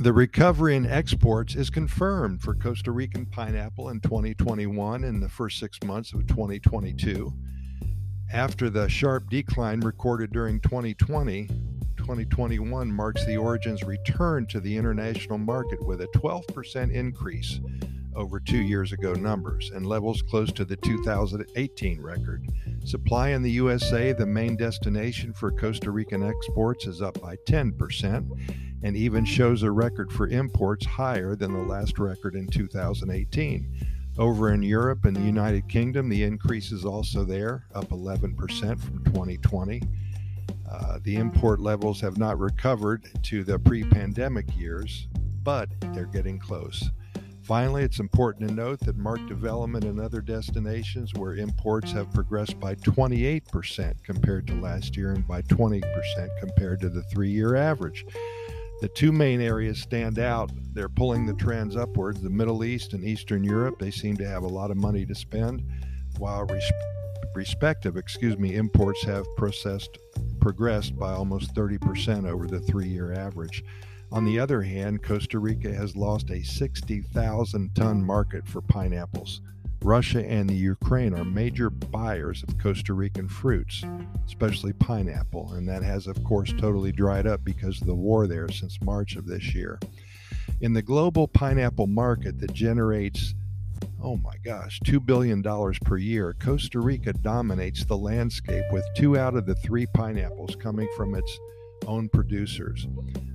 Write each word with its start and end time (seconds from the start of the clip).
The 0.00 0.14
recovery 0.14 0.76
in 0.76 0.86
exports 0.86 1.54
is 1.54 1.68
confirmed 1.68 2.40
for 2.40 2.54
Costa 2.54 2.90
Rican 2.90 3.26
pineapple 3.26 3.90
in 3.90 4.00
2021 4.00 5.04
and 5.04 5.22
the 5.22 5.28
first 5.28 5.58
six 5.58 5.78
months 5.84 6.14
of 6.14 6.26
2022. 6.26 7.30
After 8.32 8.70
the 8.70 8.88
sharp 8.88 9.28
decline 9.28 9.80
recorded 9.80 10.32
during 10.32 10.58
2020, 10.60 11.48
2021 11.98 12.90
marks 12.90 13.26
the 13.26 13.36
origin's 13.36 13.82
return 13.82 14.46
to 14.46 14.58
the 14.58 14.74
international 14.74 15.36
market 15.36 15.86
with 15.86 16.00
a 16.00 16.08
12% 16.16 16.90
increase 16.94 17.60
over 18.16 18.40
two 18.40 18.62
years 18.62 18.92
ago 18.92 19.12
numbers 19.12 19.70
and 19.74 19.84
levels 19.84 20.22
close 20.22 20.50
to 20.52 20.64
the 20.64 20.76
2018 20.76 22.00
record. 22.00 22.46
Supply 22.84 23.30
in 23.30 23.42
the 23.42 23.50
USA, 23.52 24.12
the 24.12 24.26
main 24.26 24.56
destination 24.56 25.32
for 25.32 25.50
Costa 25.50 25.90
Rican 25.90 26.22
exports, 26.22 26.86
is 26.86 27.02
up 27.02 27.20
by 27.20 27.36
10% 27.46 28.26
and 28.82 28.96
even 28.96 29.24
shows 29.24 29.62
a 29.62 29.70
record 29.70 30.10
for 30.12 30.28
imports 30.28 30.86
higher 30.86 31.36
than 31.36 31.52
the 31.52 31.62
last 31.62 31.98
record 31.98 32.34
in 32.34 32.46
2018. 32.48 33.86
Over 34.18 34.52
in 34.52 34.62
Europe 34.62 35.04
and 35.04 35.14
the 35.14 35.20
United 35.20 35.68
Kingdom, 35.68 36.08
the 36.08 36.22
increase 36.22 36.72
is 36.72 36.84
also 36.84 37.24
there, 37.24 37.66
up 37.74 37.88
11% 37.90 38.36
from 38.80 39.04
2020. 39.04 39.82
Uh, 40.70 40.98
the 41.02 41.16
import 41.16 41.60
levels 41.60 42.00
have 42.00 42.16
not 42.16 42.38
recovered 42.38 43.08
to 43.24 43.44
the 43.44 43.58
pre 43.58 43.84
pandemic 43.84 44.56
years, 44.56 45.08
but 45.42 45.68
they're 45.92 46.06
getting 46.06 46.38
close. 46.38 46.90
Finally, 47.42 47.82
it's 47.82 48.00
important 48.00 48.48
to 48.48 48.54
note 48.54 48.80
that 48.80 48.96
marked 48.96 49.26
development 49.26 49.84
in 49.84 49.98
other 49.98 50.20
destinations 50.20 51.12
where 51.14 51.34
imports 51.34 51.90
have 51.90 52.12
progressed 52.12 52.60
by 52.60 52.74
28% 52.76 53.94
compared 54.04 54.46
to 54.46 54.54
last 54.60 54.96
year 54.96 55.12
and 55.12 55.26
by 55.26 55.42
20% 55.42 55.82
compared 56.38 56.80
to 56.80 56.88
the 56.88 57.02
three 57.04 57.30
year 57.30 57.56
average. 57.56 58.04
The 58.80 58.88
two 58.88 59.12
main 59.12 59.40
areas 59.40 59.80
stand 59.80 60.18
out. 60.18 60.50
They're 60.72 60.88
pulling 60.88 61.26
the 61.26 61.34
trends 61.34 61.76
upwards. 61.76 62.22
The 62.22 62.30
Middle 62.30 62.64
East 62.64 62.94
and 62.94 63.04
Eastern 63.04 63.44
Europe, 63.44 63.78
they 63.78 63.90
seem 63.90 64.16
to 64.18 64.26
have 64.26 64.42
a 64.42 64.48
lot 64.48 64.70
of 64.70 64.76
money 64.76 65.04
to 65.04 65.14
spend, 65.14 65.62
while 66.18 66.44
res- 66.44 66.72
respective, 67.34 67.96
excuse 67.96 68.38
me, 68.38 68.54
imports 68.54 69.04
have 69.04 69.26
processed, 69.36 69.98
progressed 70.40 70.98
by 70.98 71.12
almost 71.12 71.54
30% 71.54 72.26
over 72.26 72.46
the 72.46 72.60
three 72.60 72.88
year 72.88 73.12
average. 73.12 73.64
On 74.12 74.24
the 74.24 74.40
other 74.40 74.62
hand, 74.62 75.04
Costa 75.04 75.38
Rica 75.38 75.72
has 75.72 75.94
lost 75.94 76.30
a 76.30 76.42
60,000 76.42 77.74
ton 77.76 78.04
market 78.04 78.46
for 78.46 78.60
pineapples. 78.60 79.40
Russia 79.82 80.26
and 80.26 80.50
the 80.50 80.54
Ukraine 80.54 81.14
are 81.14 81.24
major 81.24 81.70
buyers 81.70 82.42
of 82.42 82.58
Costa 82.58 82.92
Rican 82.92 83.28
fruits, 83.28 83.84
especially 84.26 84.72
pineapple, 84.74 85.52
and 85.52 85.68
that 85.68 85.82
has, 85.82 86.06
of 86.08 86.22
course, 86.24 86.52
totally 86.58 86.92
dried 86.92 87.26
up 87.26 87.44
because 87.44 87.80
of 87.80 87.86
the 87.86 87.94
war 87.94 88.26
there 88.26 88.48
since 88.50 88.82
March 88.82 89.14
of 89.14 89.26
this 89.26 89.54
year. 89.54 89.78
In 90.60 90.72
the 90.72 90.82
global 90.82 91.28
pineapple 91.28 91.86
market 91.86 92.40
that 92.40 92.52
generates, 92.52 93.34
oh 94.02 94.16
my 94.16 94.36
gosh, 94.44 94.80
$2 94.80 95.06
billion 95.06 95.42
per 95.84 95.96
year, 95.96 96.34
Costa 96.40 96.80
Rica 96.80 97.12
dominates 97.12 97.84
the 97.84 97.96
landscape 97.96 98.64
with 98.72 98.84
two 98.96 99.16
out 99.16 99.36
of 99.36 99.46
the 99.46 99.54
three 99.54 99.86
pineapples 99.94 100.56
coming 100.56 100.88
from 100.96 101.14
its 101.14 101.38
own 101.86 102.08
producers. 102.08 102.86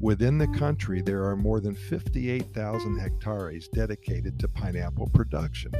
Within 0.00 0.38
the 0.38 0.48
country, 0.48 1.02
there 1.02 1.24
are 1.24 1.36
more 1.36 1.60
than 1.60 1.74
58,000 1.74 2.98
hectares 2.98 3.68
dedicated 3.68 4.38
to 4.38 4.48
pineapple 4.48 5.08
production, 5.12 5.72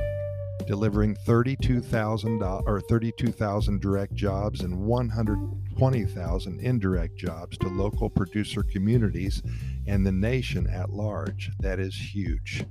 delivering 0.66 1.14
32,000 1.14 2.42
or 2.42 2.80
32,000 2.88 3.80
direct 3.80 4.14
jobs 4.14 4.62
and 4.62 4.76
120,000 4.76 6.60
indirect 6.60 7.16
jobs 7.16 7.56
to 7.58 7.68
local 7.68 8.10
producer 8.10 8.62
communities 8.62 9.42
and 9.86 10.04
the 10.04 10.12
nation 10.12 10.66
at 10.66 10.90
large. 10.90 11.50
That 11.60 11.78
is 11.78 11.94
huge. 11.94 12.64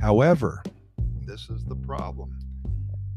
However, 0.00 0.62
this 1.24 1.48
is 1.50 1.64
the 1.64 1.76
problem. 1.76 2.36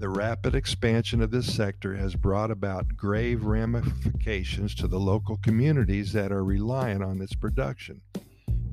The 0.03 0.09
rapid 0.09 0.53
expansion 0.53 1.21
of 1.21 1.31
this 1.31 1.55
sector 1.55 1.95
has 1.95 2.13
brought 2.13 2.51
about 2.51 2.97
grave 2.97 3.45
ramifications 3.45 4.75
to 4.75 4.87
the 4.89 4.99
local 4.99 5.37
communities 5.37 6.11
that 6.11 6.29
are 6.29 6.43
reliant 6.43 7.01
on 7.01 7.21
its 7.21 7.33
production. 7.33 8.01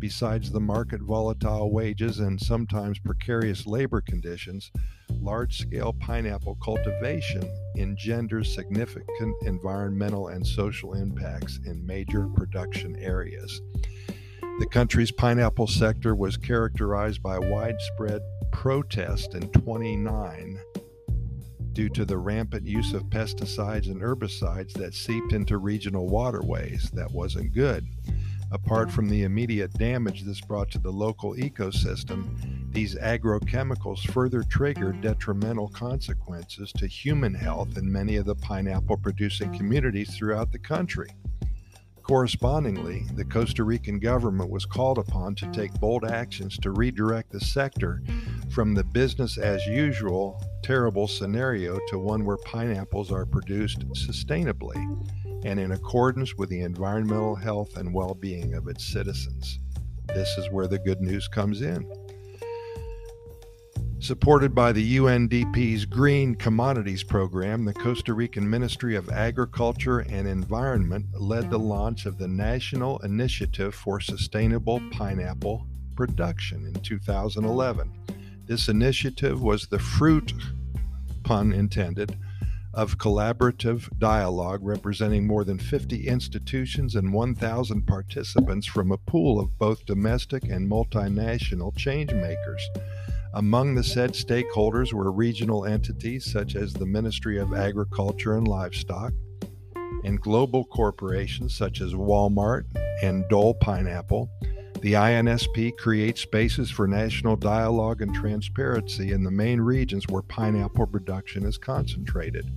Besides 0.01 0.51
the 0.51 0.59
market 0.59 1.01
volatile 1.01 1.71
wages 1.71 2.19
and 2.19 2.41
sometimes 2.41 2.99
precarious 2.99 3.65
labor 3.65 4.01
conditions, 4.01 4.73
large 5.21 5.59
scale 5.59 5.93
pineapple 5.93 6.57
cultivation 6.57 7.49
engenders 7.77 8.53
significant 8.53 9.37
environmental 9.43 10.27
and 10.27 10.45
social 10.45 10.95
impacts 10.95 11.61
in 11.65 11.87
major 11.87 12.27
production 12.27 12.97
areas. 12.97 13.61
The 14.59 14.67
country's 14.69 15.13
pineapple 15.13 15.69
sector 15.69 16.17
was 16.17 16.37
characterized 16.37 17.23
by 17.23 17.39
widespread 17.39 18.21
protest 18.51 19.37
in 19.37 19.49
29 19.51 20.59
due 21.81 21.89
to 21.89 22.05
the 22.05 22.19
rampant 22.19 22.67
use 22.67 22.93
of 22.93 23.05
pesticides 23.05 23.87
and 23.87 24.03
herbicides 24.03 24.75
that 24.75 24.93
seeped 24.93 25.33
into 25.33 25.57
regional 25.57 26.07
waterways. 26.09 26.91
That 26.91 27.11
wasn't 27.11 27.55
good. 27.55 27.87
Apart 28.51 28.93
from 28.93 29.09
the 29.09 29.23
immediate 29.23 29.73
damage 29.73 30.25
this 30.25 30.43
brought 30.43 30.71
to 30.73 30.79
the 30.79 30.93
local 30.93 31.37
ecosystem, 31.37 32.71
these 32.71 32.97
agrochemicals 32.97 34.07
further 34.13 34.43
triggered 34.43 35.01
detrimental 35.01 35.69
consequences 35.69 36.71
to 36.73 36.87
human 36.87 37.33
health 37.33 37.79
in 37.79 37.91
many 37.91 38.17
of 38.17 38.27
the 38.27 38.35
pineapple 38.35 38.99
producing 38.99 39.51
communities 39.57 40.15
throughout 40.15 40.53
the 40.53 40.59
country. 40.59 41.09
Correspondingly, 42.03 43.07
the 43.15 43.25
Costa 43.25 43.65
Rican 43.65 43.99
government 44.01 44.51
was 44.51 44.67
called 44.67 44.99
upon 44.99 45.35
to 45.37 45.51
take 45.53 45.73
bold 45.81 46.05
actions 46.05 46.59
to 46.59 46.73
redirect 46.73 47.31
the 47.31 47.41
sector 47.41 48.03
from 48.51 48.75
the 48.75 48.85
business 48.85 49.39
as 49.39 49.65
usual 49.67 50.43
terrible 50.63 51.07
scenario 51.07 51.79
to 51.89 51.99
one 51.99 52.25
where 52.25 52.37
pineapples 52.39 53.13
are 53.13 53.25
produced 53.25 53.89
sustainably 53.91 54.77
and 55.45 55.59
in 55.59 55.73
accordance 55.73 56.37
with 56.37 56.49
the 56.49 56.61
environmental 56.61 57.35
health 57.35 57.77
and 57.77 57.95
well 57.95 58.15
being 58.15 58.55
of 58.55 58.69
its 58.69 58.93
citizens. 58.93 59.59
This 60.09 60.29
is 60.37 60.51
where 60.51 60.67
the 60.67 60.79
good 60.79 61.01
news 61.01 61.29
comes 61.29 61.63
in. 61.63 61.89
Supported 64.01 64.55
by 64.55 64.73
the 64.73 64.97
UNDP's 64.97 65.85
Green 65.85 66.35
Commodities 66.35 67.03
Program, 67.03 67.65
the 67.65 67.75
Costa 67.75 68.15
Rican 68.15 68.49
Ministry 68.49 68.97
of 68.97 69.11
Agriculture 69.11 70.01
and 70.01 70.27
Environment 70.27 71.05
led 71.13 71.51
the 71.51 71.59
launch 71.59 72.07
of 72.07 72.17
the 72.17 72.27
National 72.27 72.99
Initiative 73.01 73.75
for 73.75 74.01
Sustainable 74.01 74.81
Pineapple 74.91 75.67
Production 75.97 76.67
in 76.67 76.75
2011. 76.83 77.93
This 78.51 78.69
initiative 78.69 79.41
was 79.41 79.69
the 79.69 79.79
fruit, 79.79 80.33
pun 81.23 81.53
intended, 81.53 82.19
of 82.75 82.99
collaborative 82.99 83.97
dialogue 84.01 84.59
representing 84.65 85.25
more 85.25 85.45
than 85.45 85.57
50 85.57 86.09
institutions 86.09 86.97
and 86.97 87.13
1,000 87.13 87.87
participants 87.87 88.67
from 88.67 88.91
a 88.91 88.99
pool 88.99 89.39
of 89.39 89.57
both 89.57 89.87
domestic 89.87 90.49
and 90.49 90.69
multinational 90.69 91.77
change 91.77 92.13
makers. 92.13 92.69
Among 93.35 93.77
the 93.77 93.85
said 93.85 94.15
stakeholders 94.15 94.93
were 94.93 95.13
regional 95.13 95.65
entities 95.65 96.25
such 96.25 96.57
as 96.57 96.73
the 96.73 96.87
Ministry 96.87 97.39
of 97.39 97.55
Agriculture 97.55 98.37
and 98.37 98.49
Livestock, 98.49 99.13
and 100.03 100.21
global 100.21 100.65
corporations 100.65 101.57
such 101.57 101.81
as 101.81 101.95
Walmart 101.95 102.65
and 103.01 103.29
Dole 103.29 103.55
Pineapple, 103.55 104.29
the 104.81 104.95
INSP 104.95 105.77
creates 105.77 106.23
spaces 106.23 106.71
for 106.71 106.89
national 106.89 107.37
dialogue 107.37 108.01
and 108.01 108.15
transparency 108.15 109.13
in 109.13 109.23
the 109.23 109.31
main 109.31 109.61
regions 109.61 110.07
where 110.09 110.23
pineapple 110.23 110.87
production 110.87 111.45
is 111.45 111.59
concentrated. 111.59 112.51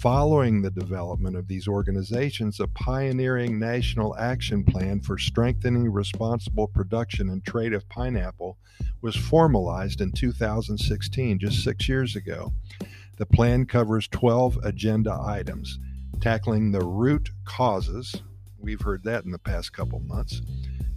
Following 0.00 0.62
the 0.62 0.70
development 0.70 1.36
of 1.36 1.46
these 1.46 1.68
organizations, 1.68 2.58
a 2.58 2.66
pioneering 2.68 3.58
national 3.58 4.16
action 4.16 4.64
plan 4.64 5.00
for 5.00 5.18
strengthening 5.18 5.92
responsible 5.92 6.68
production 6.68 7.28
and 7.28 7.44
trade 7.44 7.74
of 7.74 7.88
pineapple 7.90 8.56
was 9.02 9.14
formalized 9.14 10.00
in 10.00 10.10
2016, 10.10 11.38
just 11.38 11.62
six 11.62 11.86
years 11.86 12.16
ago. 12.16 12.52
The 13.18 13.26
plan 13.26 13.66
covers 13.66 14.08
12 14.08 14.58
agenda 14.64 15.16
items, 15.22 15.78
tackling 16.20 16.72
the 16.72 16.84
root 16.84 17.28
causes, 17.44 18.22
we've 18.62 18.80
heard 18.80 19.04
that 19.04 19.24
in 19.24 19.30
the 19.30 19.38
past 19.38 19.72
couple 19.72 20.00
months, 20.00 20.40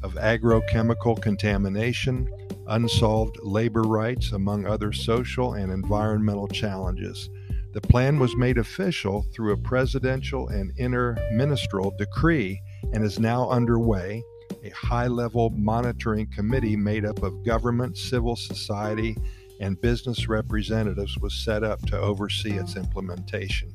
of 0.03 0.13
agrochemical 0.13 1.19
contamination, 1.19 2.29
unsolved 2.67 3.37
labor 3.41 3.81
rights, 3.81 4.31
among 4.31 4.65
other 4.65 4.93
social 4.93 5.53
and 5.53 5.71
environmental 5.71 6.47
challenges. 6.47 7.29
The 7.73 7.81
plan 7.81 8.19
was 8.19 8.37
made 8.37 8.57
official 8.57 9.25
through 9.33 9.53
a 9.53 9.57
presidential 9.57 10.47
and 10.47 10.71
interministerial 10.77 11.97
decree 11.97 12.61
and 12.93 13.03
is 13.03 13.19
now 13.19 13.49
underway. 13.49 14.23
A 14.63 14.69
high 14.69 15.07
level 15.07 15.49
monitoring 15.49 16.27
committee 16.31 16.77
made 16.77 17.03
up 17.03 17.23
of 17.23 17.43
government, 17.43 17.97
civil 17.97 18.35
society, 18.35 19.17
and 19.59 19.81
business 19.81 20.27
representatives 20.27 21.17
was 21.17 21.33
set 21.33 21.63
up 21.63 21.81
to 21.87 21.99
oversee 21.99 22.53
its 22.53 22.75
implementation. 22.75 23.73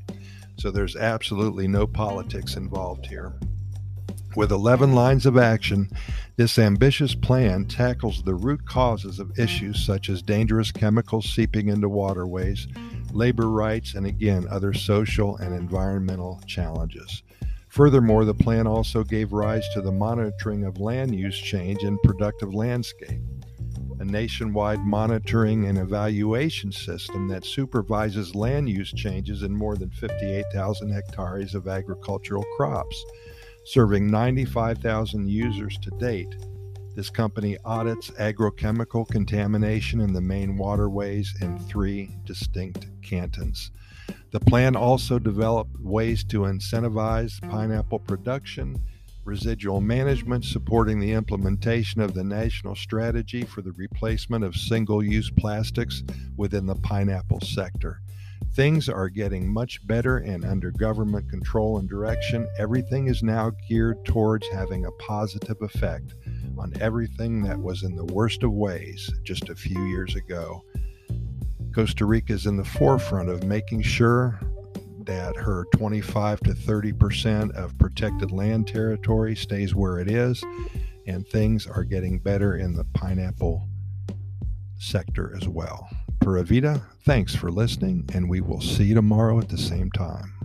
So 0.58 0.70
there's 0.70 0.96
absolutely 0.96 1.69
no 1.69 1.87
politics 1.87 2.56
involved 2.56 3.06
here. 3.06 3.34
With 4.36 4.52
11 4.52 4.94
lines 4.94 5.26
of 5.26 5.36
action, 5.36 5.90
this 6.36 6.56
ambitious 6.56 7.16
plan 7.16 7.64
tackles 7.64 8.22
the 8.22 8.34
root 8.34 8.64
causes 8.64 9.18
of 9.18 9.36
issues 9.36 9.84
such 9.84 10.08
as 10.08 10.22
dangerous 10.22 10.70
chemicals 10.70 11.28
seeping 11.34 11.68
into 11.68 11.88
waterways, 11.88 12.68
labor 13.12 13.48
rights, 13.48 13.94
and 13.94 14.06
again, 14.06 14.46
other 14.48 14.72
social 14.72 15.36
and 15.38 15.52
environmental 15.52 16.40
challenges. 16.46 17.24
Furthermore, 17.70 18.24
the 18.24 18.32
plan 18.32 18.68
also 18.68 19.02
gave 19.02 19.32
rise 19.32 19.68
to 19.74 19.80
the 19.80 19.90
monitoring 19.90 20.64
of 20.64 20.78
land 20.78 21.12
use 21.12 21.38
change 21.38 21.82
in 21.82 21.98
productive 22.04 22.54
landscape, 22.54 23.20
a 23.98 24.04
nationwide 24.04 24.80
monitoring 24.86 25.66
and 25.66 25.76
evaluation 25.76 26.70
system 26.70 27.26
that 27.28 27.44
supervises 27.44 28.36
land 28.36 28.68
use 28.68 28.92
changes 28.92 29.42
in 29.42 29.52
more 29.52 29.76
than 29.76 29.90
58,000 29.90 30.90
hectares 30.90 31.56
of 31.56 31.66
agricultural 31.66 32.44
crops, 32.56 33.04
serving 33.64 34.10
95,000 34.10 35.28
users 35.28 35.78
to 35.78 35.90
date. 35.98 36.34
This 36.96 37.10
company 37.10 37.56
audits 37.64 38.10
agrochemical 38.12 39.08
contamination 39.08 40.00
in 40.00 40.12
the 40.12 40.20
main 40.20 40.56
waterways 40.56 41.34
in 41.40 41.58
three 41.58 42.10
distinct 42.24 42.86
cantons. 43.02 43.70
The 44.32 44.40
plan 44.40 44.76
also 44.76 45.18
developed 45.18 45.80
ways 45.80 46.24
to 46.24 46.40
incentivize 46.40 47.40
pineapple 47.48 48.00
production, 48.00 48.80
residual 49.24 49.80
management, 49.80 50.44
supporting 50.44 50.98
the 50.98 51.12
implementation 51.12 52.00
of 52.00 52.14
the 52.14 52.24
national 52.24 52.74
strategy 52.74 53.42
for 53.42 53.62
the 53.62 53.72
replacement 53.72 54.44
of 54.44 54.56
single 54.56 55.02
use 55.02 55.30
plastics 55.30 56.02
within 56.36 56.66
the 56.66 56.76
pineapple 56.76 57.40
sector. 57.40 58.00
Things 58.55 58.88
are 58.88 59.08
getting 59.08 59.49
much 59.49 59.87
better 59.87 60.19
and 60.19 60.44
under 60.44 60.73
government 60.73 61.31
control 61.31 61.79
and 61.79 61.88
direction. 61.88 62.49
Everything 62.58 63.06
is 63.06 63.23
now 63.23 63.52
geared 63.69 64.05
towards 64.05 64.47
having 64.49 64.87
a 64.87 64.93
positive 64.93 65.56
effect 65.62 66.14
on 66.58 66.73
everything 66.81 67.43
that 67.43 67.58
was 67.58 67.85
in 67.85 67.94
the 67.94 68.05
worst 68.06 68.43
of 68.43 68.52
ways 68.52 69.08
just 69.23 69.49
a 69.49 69.55
few 69.55 69.81
years 69.87 70.17
ago. 70.17 70.64
Costa 71.73 72.05
Rica 72.05 72.32
is 72.32 72.47
in 72.47 72.56
the 72.56 72.64
forefront 72.64 73.29
of 73.29 73.44
making 73.44 73.82
sure 73.82 74.41
that 75.05 75.37
her 75.37 75.67
25 75.76 76.41
to 76.41 76.55
30 76.55 76.93
percent 76.93 77.52
of 77.52 77.79
protected 77.79 78.32
land 78.32 78.67
territory 78.67 79.37
stays 79.37 79.75
where 79.75 80.00
it 80.00 80.11
is, 80.11 80.43
and 81.06 81.26
things 81.29 81.69
are 81.69 81.85
getting 81.85 82.19
better 82.19 82.56
in 82.56 82.75
the 82.75 82.85
pineapple 82.94 83.69
sector 84.79 85.37
as 85.37 85.49
well. 85.49 85.88
Pura 86.30 86.44
Vida, 86.44 86.80
thanks 87.02 87.34
for 87.34 87.50
listening, 87.50 88.08
and 88.14 88.30
we 88.30 88.40
will 88.40 88.60
see 88.60 88.84
you 88.84 88.94
tomorrow 88.94 89.40
at 89.40 89.48
the 89.48 89.58
same 89.58 89.90
time. 89.90 90.39